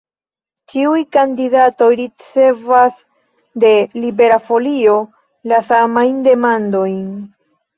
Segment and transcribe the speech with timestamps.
[0.71, 2.97] Ĉiuj kandidatoj ricevas
[3.65, 3.71] de
[4.05, 4.97] Libera Folio
[5.53, 7.07] la samajn demandojn.